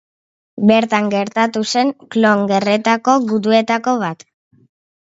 [0.71, 4.29] Bertan gertatu zen Klon Gerretako guduetako bat.